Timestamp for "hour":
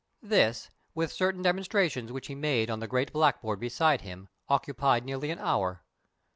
5.37-5.83